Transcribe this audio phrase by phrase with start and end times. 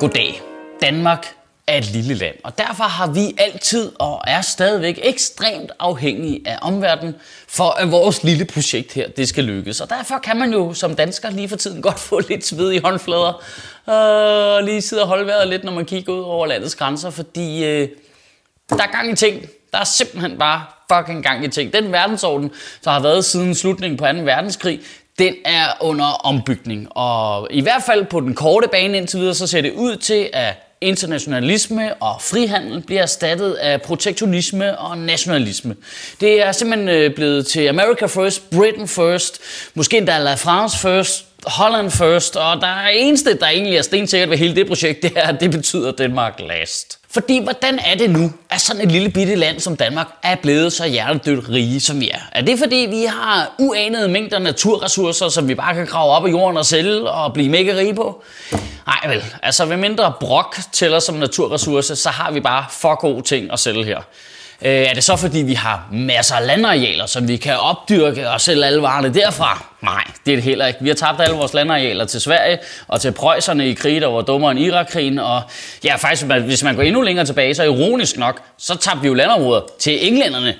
[0.00, 0.42] Goddag.
[0.82, 1.26] Danmark
[1.66, 6.58] er et lille land, og derfor har vi altid og er stadigvæk ekstremt afhængige af
[6.62, 7.14] omverdenen,
[7.48, 9.80] for at vores lille projekt her, det skal lykkes.
[9.80, 12.78] Og derfor kan man jo som dansker lige for tiden godt få lidt sved i
[12.78, 13.42] håndflader,
[13.88, 17.10] øh, og lige sidde og holde vejret lidt, når man kigger ud over landets grænser,
[17.10, 17.88] fordi øh,
[18.70, 19.46] der er gang i ting.
[19.72, 21.72] Der er simpelthen bare fucking gang i ting.
[21.72, 22.50] Den verdensorden,
[22.84, 24.10] der har været siden slutningen på 2.
[24.12, 24.80] verdenskrig,
[25.20, 26.88] den er under ombygning.
[26.90, 30.30] Og i hvert fald på den korte bane indtil videre, så ser det ud til,
[30.32, 35.76] at internationalisme og frihandel bliver erstattet af protektionisme og nationalisme.
[36.20, 39.40] Det er simpelthen øh, blevet til America first, Britain first,
[39.74, 44.30] måske endda La France first, Holland first, og der er eneste, der egentlig er stensikkert
[44.30, 46.99] ved hele det projekt, det er, at det betyder Danmark last.
[47.12, 50.72] Fordi hvordan er det nu, at sådan et lille bitte land som Danmark er blevet
[50.72, 52.20] så hjertedødt rige, som vi er?
[52.32, 56.30] Er det fordi, vi har uanede mængder naturressourcer, som vi bare kan grave op af
[56.30, 58.22] jorden og sælge og blive mega rige på?
[58.86, 63.22] Nej vel, altså ved mindre brok tæller som naturressource, så har vi bare for gode
[63.22, 64.00] ting at sælge her.
[64.62, 68.40] Øh, er det så fordi, vi har masser af landarealer, som vi kan opdyrke og
[68.40, 69.66] sælge alle varerne derfra?
[69.82, 70.78] Nej, det er det heller ikke.
[70.82, 72.58] Vi har tabt alle vores landarealer til Sverige
[72.88, 75.18] og til prøjserne i krig, der var dummere end Irakkrigen.
[75.18, 75.42] Og
[75.84, 79.14] ja, faktisk, hvis man går endnu længere tilbage, så ironisk nok, så tabte vi jo
[79.14, 80.54] landområder til englænderne.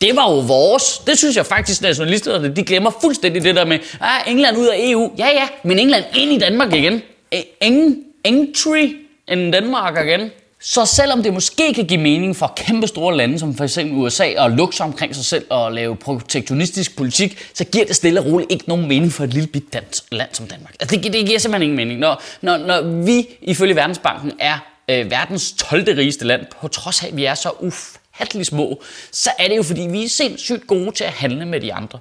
[0.00, 0.98] Det var jo vores.
[1.06, 4.76] Det synes jeg faktisk, nationalisterne de glemmer fuldstændig det der med, ah, England ud af
[4.78, 5.12] EU.
[5.18, 7.02] Ja, ja, men England ind i Danmark igen.
[7.34, 8.96] E- ingen, entry
[9.28, 10.30] in Danmark igen.
[10.60, 13.78] Så selvom det måske kan give mening for kæmpe store lande som f.eks.
[13.78, 18.20] USA at lukke sig omkring sig selv og lave protektionistisk politik, så giver det stille
[18.20, 19.76] og roligt ikke nogen mening for et lille bit
[20.12, 20.74] land som Danmark.
[20.80, 22.00] Altså, det, det giver simpelthen ingen mening.
[22.00, 24.58] Når, når, når vi ifølge Verdensbanken er
[24.90, 25.84] øh, verdens 12.
[25.96, 28.82] rigeste land, på trods af at vi er så ufattelig små,
[29.12, 31.98] så er det jo fordi, vi er sindssygt gode til at handle med de andre.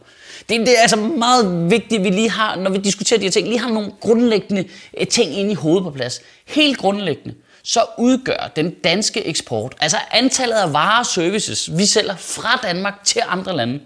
[0.49, 3.31] Det, det er altså meget vigtigt, at vi lige har, når vi diskuterer de her
[3.31, 4.65] ting, lige har nogle grundlæggende
[4.99, 6.21] øh, ting inde i hovedet på plads.
[6.45, 7.35] Helt grundlæggende
[7.65, 13.03] så udgør den danske eksport, altså antallet af varer og services, vi sælger fra Danmark
[13.03, 13.79] til andre lande,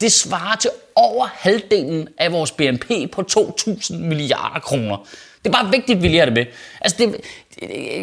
[0.00, 4.96] det svarer til over halvdelen af vores BNP på 2.000 milliarder kroner.
[5.44, 6.46] Det er bare vigtigt, at vi lige har det med.
[6.80, 7.20] Altså det,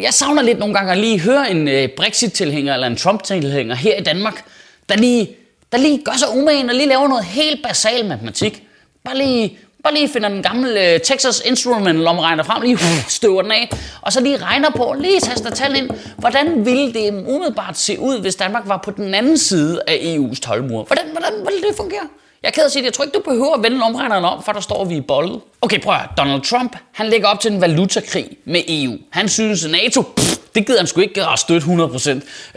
[0.02, 3.96] jeg savner lidt nogle gange at lige høre en øh, Brexit-tilhænger eller en Trump-tilhænger her
[3.96, 4.44] i Danmark,
[4.88, 5.36] der lige,
[5.72, 8.62] der lige gør sig umagen og lige laver noget helt basal matematik.
[9.04, 13.42] Bare lige Bare lige finder den gamle øh, Texas Instrument lomregner frem, lige uh, støver
[13.42, 13.70] den af,
[14.00, 18.20] og så lige regner på, lige taster tal ind, hvordan ville det umiddelbart se ud,
[18.20, 20.84] hvis Danmark var på den anden side af EU's tolvmur?
[20.84, 22.08] Hvordan, hvordan ville det fungere?
[22.42, 22.86] Jeg kan sige det.
[22.86, 25.40] Jeg tror ikke, du behøver at vende omregneren om, for der står vi i bollet.
[25.62, 28.96] Okay, prøv at Donald Trump, han lægger op til en valutakrig med EU.
[29.10, 32.10] Han synes, NATO, pff, det gider han sgu ikke at støtte 100%.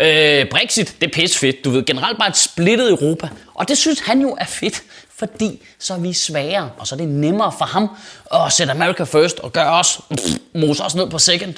[0.04, 1.66] Øh, Brexit, det er pisse fedt.
[1.66, 3.30] Du ved, generelt bare et splittet Europa.
[3.54, 4.84] Og det synes han jo er fedt
[5.20, 7.90] fordi så er vi svagere, og så er det nemmere for ham
[8.34, 11.54] at sætte America first og gøre os, pff, mose os ned på second.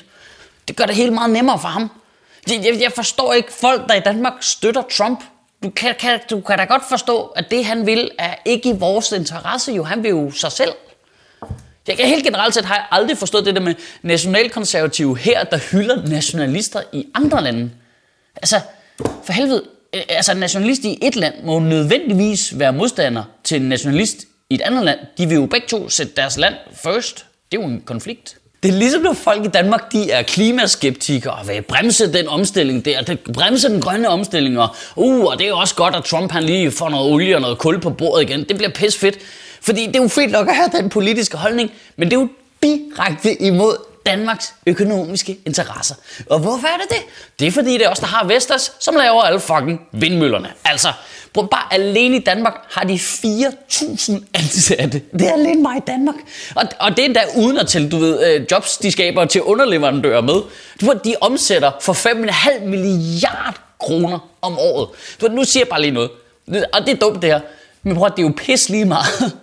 [0.67, 1.91] Det gør det helt meget nemmere for ham.
[2.47, 5.23] Jeg, jeg forstår ikke folk, der i Danmark støtter Trump.
[5.63, 8.77] Du kan, kan, du kan da godt forstå, at det han vil, er ikke i
[8.77, 9.71] vores interesse.
[9.71, 10.71] Jo, han vil jo sig selv.
[11.87, 15.57] Jeg kan helt generelt set har jeg aldrig forstået det der med nationalkonservative her, der
[15.71, 17.71] hylder nationalister i andre lande.
[18.35, 18.59] Altså,
[18.97, 19.63] for helvede,
[19.95, 24.17] øh, altså en nationalist i et land må nødvendigvis være modstander til en nationalist
[24.49, 24.99] i et andet land.
[25.17, 27.25] De vil jo begge to sætte deres land first.
[27.51, 28.40] Det er jo en konflikt.
[28.63, 32.85] Det er ligesom når folk i Danmark, de er klimaskeptikere og vil bremse den omstilling
[32.85, 36.31] der, det bremse den grønne omstilling, og, uh, og det er også godt, at Trump
[36.31, 38.43] han lige får noget olie og noget kul på bordet igen.
[38.43, 39.17] Det bliver pis fedt,
[39.61, 42.27] fordi det er jo fedt nok at have den politiske holdning, men det er jo
[42.63, 45.95] direkte imod Danmarks økonomiske interesser.
[46.29, 47.01] Og hvorfor er det det?
[47.39, 50.49] Det er fordi, det er os, der har Vestas, som laver alle fucking vindmøllerne.
[50.65, 50.93] Altså,
[51.33, 55.01] bare alene i Danmark har de 4.000 ansatte.
[55.13, 56.15] Det er alene mig i Danmark.
[56.55, 59.41] Og, og det er endda uden at tælle, du ved, øh, jobs, de skaber til
[59.41, 60.35] underleverandører med.
[60.81, 64.89] Du ved, de omsætter for 5,5 milliard kroner om året.
[65.21, 66.11] Du ved, nu siger jeg bare lige noget.
[66.47, 67.39] Og det er dumt det her.
[67.83, 69.37] Men prøv at det er jo pis lige meget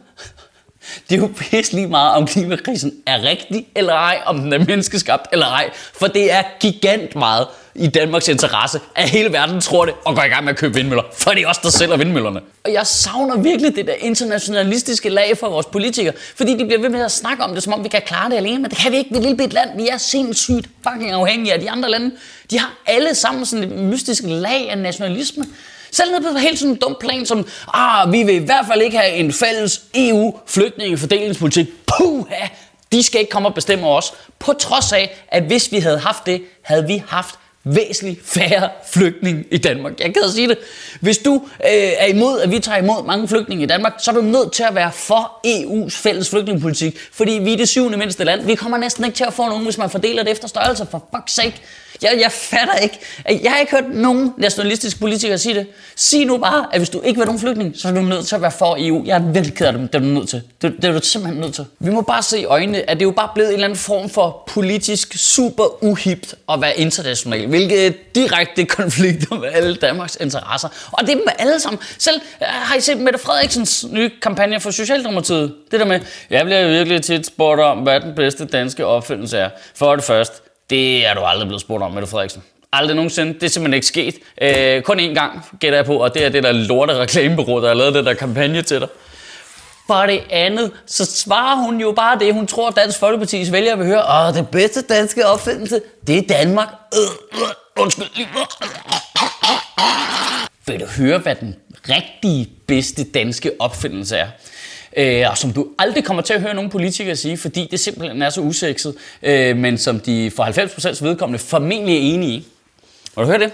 [1.11, 4.59] det er jo pisse lige meget, om klimakrisen er rigtig eller ej, om den er
[4.59, 5.71] menneskeskabt eller ej.
[5.95, 10.23] For det er gigant meget i Danmarks interesse, at hele verden tror det og går
[10.23, 11.03] i gang med at købe vindmøller.
[11.13, 12.41] For det er os, der sælger vindmøllerne.
[12.65, 16.15] Og jeg savner virkelig det der internationalistiske lag for vores politikere.
[16.37, 18.37] Fordi de bliver ved med at snakke om det, som om vi kan klare det
[18.37, 18.59] alene.
[18.59, 19.11] Men det kan vi ikke.
[19.11, 19.71] Vi er et lille bit land.
[19.77, 22.11] Vi er sindssygt fucking afhængige af de andre lande.
[22.51, 25.45] De har alle sammen sådan et mystisk lag af nationalisme.
[25.93, 28.83] Selv ned på helt sådan en dum plan som, ah, vi vil i hvert fald
[28.83, 31.67] ikke have en fælles EU-flygtningefordelingspolitik.
[31.87, 32.47] Puha!
[32.93, 34.13] De skal ikke komme og bestemme os.
[34.39, 39.45] På trods af, at hvis vi havde haft det, havde vi haft væsentligt færre flygtninge
[39.51, 40.01] i Danmark.
[40.01, 40.59] Jeg kan sige det.
[41.01, 44.15] Hvis du øh, er imod, at vi tager imod mange flygtninge i Danmark, så er
[44.15, 46.99] du nødt til at være for EU's fælles flygtningepolitik.
[47.13, 48.45] Fordi vi er det syvende mindste land.
[48.45, 50.87] Vi kommer næsten ikke til at få nogen, hvis man fordeler det efter størrelse.
[50.91, 51.63] For fuck's sake.
[52.03, 52.99] Jeg, jeg fatter ikke.
[53.45, 55.67] Jeg har ikke hørt nogen nationalistiske politikere sige det.
[55.97, 58.35] Sig nu bare, at hvis du ikke vil nogen flygtning, så er du nødt til
[58.35, 59.03] at være for EU.
[59.07, 59.89] Jeg er virkelig ked af dem.
[59.89, 60.43] det er du nødt til.
[60.63, 61.65] Det, det er du simpelthen nødt til.
[61.79, 63.79] Vi må bare se i øjnene, at det er jo bare blevet en eller anden
[63.79, 70.69] form for politisk super uhipt at være international, hvilket direkte konflikter med alle Danmarks interesser.
[70.93, 71.81] Og det er med alle sammen.
[71.99, 75.55] Selv øh, har I set Mette Frederiksens nye kampagne for Socialdemokratiet?
[75.71, 79.51] Det der med, jeg bliver virkelig tit spurgt om, hvad den bedste danske opfindelse er.
[79.75, 82.43] For det første, det er du aldrig blevet spurgt om, Mette Frederiksen.
[82.73, 83.35] Aldrig nogensinde.
[83.35, 84.15] Det er simpelthen ikke sket.
[84.43, 87.69] Øh, kun én gang gætter jeg på, og det er det der lorte reklamebureau, der
[87.69, 88.89] har lavet den der kampagne til dig.
[89.87, 93.87] For det andet, så svarer hun jo bare det, hun tror, Dansk Folkeparti's vælgere vil
[93.87, 94.29] høre.
[94.29, 96.69] Åh, det bedste danske opfindelse, det er Danmark.
[96.95, 98.07] Øh, øh, undskyld.
[100.67, 101.57] Vil du høre, hvad den
[101.89, 104.29] rigtige bedste danske opfindelse er?
[104.99, 108.23] Øh, og som du aldrig kommer til at høre nogen politikere sige, fordi det simpelthen
[108.23, 110.45] er så usekset, øh, men som de for
[111.01, 112.47] 90% vedkommende formentlig er enige i.
[113.15, 113.53] Har du hørt det?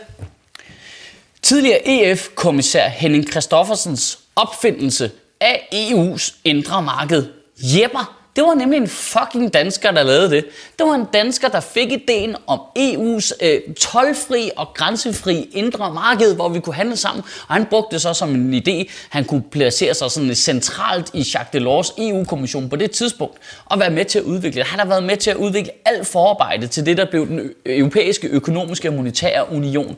[1.42, 5.10] Tidligere EF-kommissær Henning Christoffersens opfindelse
[5.40, 7.26] af EU's indre marked
[7.56, 10.44] jæpper det var nemlig en fucking dansker, der lavede det.
[10.78, 16.34] Det var en dansker, der fik ideen om EU's øh, tolvfri og grænsefri indre marked,
[16.34, 17.24] hvor vi kunne handle sammen.
[17.48, 21.18] Og han brugte det så som en idé, han kunne placere sig sådan centralt i
[21.18, 24.68] Jacques Delors EU-kommission på det tidspunkt, og være med til at udvikle det.
[24.68, 28.28] Han har været med til at udvikle alt forarbejde til det, der blev den europæiske
[28.28, 29.96] økonomiske og monetære union.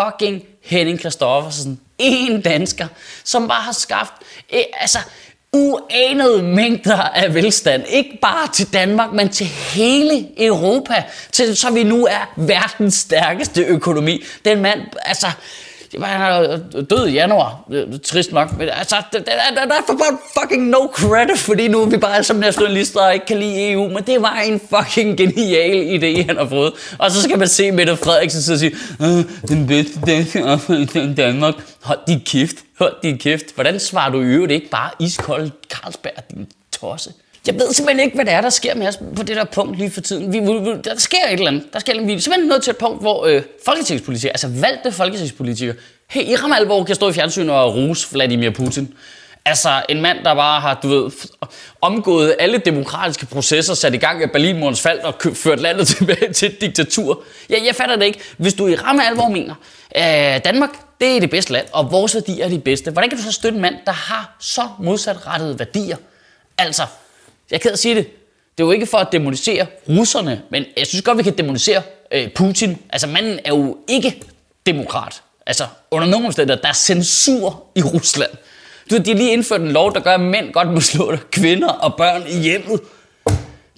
[0.00, 1.80] Fucking Henning Christoffersen.
[1.98, 2.86] En dansker,
[3.24, 4.12] som bare har skabt...
[4.54, 4.98] Øh, altså,
[5.52, 7.82] uanede mængder af velstand.
[7.88, 11.04] Ikke bare til Danmark, men til hele Europa.
[11.32, 14.24] Til, så vi nu er verdens stærkeste økonomi.
[14.44, 15.26] Den mand, altså...
[16.00, 16.58] Han er
[16.90, 17.64] død i januar.
[17.70, 18.58] Øh, trist nok.
[18.58, 22.24] Men altså, der, der, der, er for fucking no credit, fordi nu er vi bare
[22.24, 23.88] som nationalister og ikke kan lide EU.
[23.88, 26.72] Men det var en fucking genial idé, han har fået.
[26.98, 30.38] Og så skal man se Mette Frederiksen og sige, øh, den bedste danske
[30.94, 31.54] i Danmark.
[31.82, 32.56] Hold din kæft.
[32.82, 33.54] Hold din kæft.
[33.54, 37.12] Hvordan svarer du i øvrigt ikke bare iskold Carlsberg, din tosse?
[37.46, 39.78] Jeg ved simpelthen ikke, hvad det er, der sker med os på det der punkt
[39.78, 40.32] lige for tiden.
[40.32, 41.64] Vi, vi, der sker et eller andet.
[41.72, 45.76] Der sker, vi er simpelthen nået til et punkt, hvor øh, folketingspolitikere, altså valgte folketingspolitikere,
[46.10, 48.94] hey, i ramme alvor kan stå i fjernsyn og rose Vladimir Putin.
[49.44, 51.10] Altså en mand, der bare har, du ved,
[51.80, 56.48] omgået alle demokratiske processer, sat i gang af Berlinmurens fald og ført landet tilbage til
[56.48, 57.22] et diktatur.
[57.50, 58.20] Ja, jeg fatter det ikke.
[58.36, 59.54] Hvis du i ramme alvor mener,
[59.96, 62.90] øh, Danmark, det er det bedste land, og vores værdier er de bedste.
[62.90, 65.96] Hvordan kan du så støtte en mand, der har så modsatrettede værdier?
[66.58, 66.82] Altså,
[67.50, 68.06] jeg kan sige det.
[68.58, 71.82] Det er jo ikke for at demonisere russerne, men jeg synes godt, vi kan demonisere
[72.12, 72.78] øh, Putin.
[72.90, 74.22] Altså, manden er jo ikke
[74.66, 75.22] demokrat.
[75.46, 78.30] Altså, under nogle omstændigheder, der er censur i Rusland.
[78.90, 81.68] Du de har lige indført en lov, der gør, at mænd godt må slå kvinder
[81.68, 82.80] og børn i hjemmet.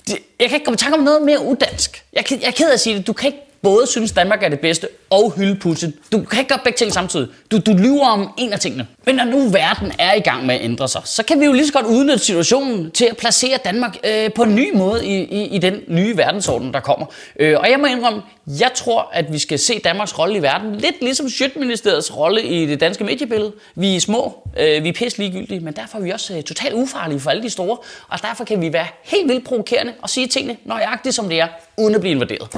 [0.06, 2.04] Det, jeg kan ikke komme i tanke om noget mere udansk.
[2.12, 3.06] Jeg, jeg er ked af at sige det.
[3.06, 5.94] Du kan ikke både synes, Danmark er det bedste, og hylde Putin.
[6.12, 7.28] Du kan ikke gøre begge ting samtidig.
[7.50, 8.86] Du, du lyver om en af tingene.
[9.06, 11.52] Men når nu verden er i gang med at ændre sig, så kan vi jo
[11.52, 15.24] lige så godt udnytte situationen til at placere Danmark øh, på en ny måde i,
[15.24, 17.06] i, i den nye verdensorden, der kommer.
[17.40, 20.74] Øh, og jeg må indrømme, jeg tror, at vi skal se Danmarks rolle i verden
[20.74, 23.52] lidt ligesom Sjøtministeriets rolle i det danske mediebillede.
[23.74, 26.74] Vi er små, øh, vi er pisse ligegyldige, men derfor er vi også øh, totalt
[26.74, 27.76] ufarlige for alle de store.
[28.08, 31.48] Og derfor kan vi være helt vildt provokerende og sige tingene nøjagtigt som det er,
[31.78, 32.48] uden at blive invaderet.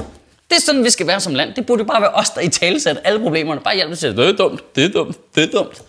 [0.49, 1.53] Det er sådan, vi skal være som land.
[1.53, 3.61] Det burde bare være os, der i tale sætter alle problemerne.
[3.61, 5.81] Bare hjælpe til at det er dumt, det er dumt, det er dumt.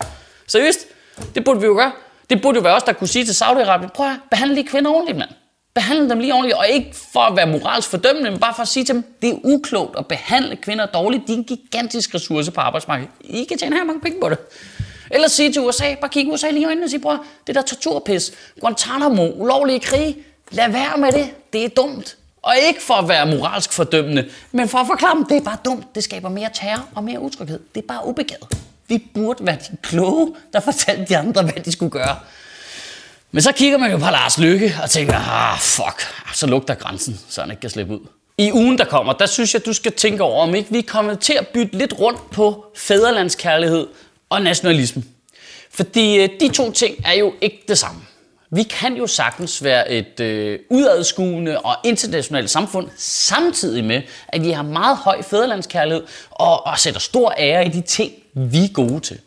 [0.47, 0.87] Seriøst,
[1.35, 1.93] det burde vi jo gøre.
[2.31, 4.91] Det burde jo være os, der kunne sige til Saudi-Arabien, prøv at behandle de kvinder
[4.91, 5.31] ordentligt, mand.
[5.75, 8.69] Behandle dem lige ordentligt, og ikke for at være moralsk fordømmende, men bare for at
[8.69, 11.23] sige til dem, det er uklogt at behandle kvinder dårligt.
[11.27, 13.11] De er en gigantisk ressource på arbejdsmarkedet.
[13.21, 14.38] I kan tjene her mange penge på det.
[15.11, 17.62] Eller sige til USA, bare kigge USA lige i øjnene og sige, bror, det der
[17.62, 20.17] torturpis, Guantanamo, ulovlige krig,
[20.50, 21.31] lad være med det.
[21.53, 22.18] Det er dumt.
[22.42, 25.59] Og ikke for at være moralsk fordømmende, men for at forklare dem, det er bare
[25.64, 25.95] dumt.
[25.95, 27.61] Det skaber mere terror og mere utryghed.
[27.75, 28.59] Det er bare ubegavet.
[28.88, 32.16] Vi burde være de kloge, der fortalte de andre, hvad de skulle gøre.
[33.33, 36.75] Men så kigger man jo på Lars Lykke og tænker, ah fuck, ah, så lugter
[36.75, 38.00] grænsen, så han ikke kan slippe ud.
[38.38, 40.83] I ugen, der kommer, der synes jeg, du skal tænke over, om ikke vi er
[40.83, 43.87] kommet til at bytte lidt rundt på fædrelandskærlighed
[44.30, 45.02] og nationalisme.
[45.71, 48.00] Fordi øh, de to ting er jo ikke det samme.
[48.50, 54.50] Vi kan jo sagtens være et øh, udadskuende og internationalt samfund, samtidig med, at vi
[54.50, 59.00] har meget høj fædrelandskærlighed og, og sætter stor ære i de ting, vi er gode
[59.00, 59.21] til.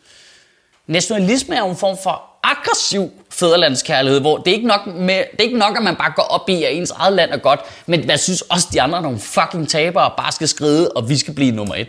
[0.86, 5.40] Nationalisme er jo en form for aggressiv fædrelandskærlighed, hvor det er, ikke nok med, det
[5.40, 7.60] er ikke nok, at man bare går op i, at ens eget land er godt,
[7.86, 10.88] men man synes også, at de andre er nogle fucking tabere, og bare skal skride,
[10.88, 11.88] og vi skal blive nummer et.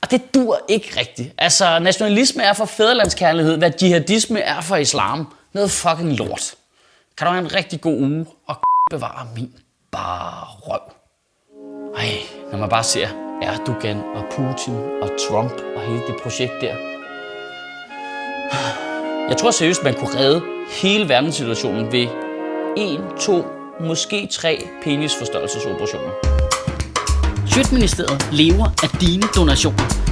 [0.00, 1.32] Og det dur ikke rigtigt.
[1.38, 5.34] Altså, nationalisme er for fædrelandskærlighed, hvad jihadisme er for islam.
[5.52, 6.54] Noget fucking lort.
[7.22, 8.56] Kan du have en rigtig god uge, og
[8.90, 9.50] bevare min
[9.92, 10.80] bare røv.
[11.96, 12.08] Ej,
[12.52, 13.08] når man bare ser
[13.42, 16.74] Erdogan og Putin og Trump og hele det projekt der.
[19.28, 20.42] Jeg tror seriøst, man kunne redde
[20.82, 22.06] hele verdenssituationen ved
[22.76, 23.44] en, to,
[23.80, 26.12] måske tre penisforstørrelsesoperationer.
[27.46, 30.11] Sjøtministeriet lever af dine donationer.